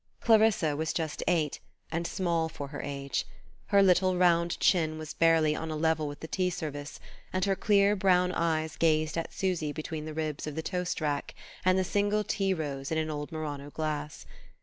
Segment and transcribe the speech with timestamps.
[0.19, 1.59] Clarissa was just eight,
[1.91, 3.23] and small for her age:
[3.67, 6.99] her little round chin was barely on a level with the tea service,
[7.31, 11.35] and her clear brown eyes gazed at Susy between the ribs of the toast rack
[11.63, 14.25] and the single tea rose in an old Murano glass.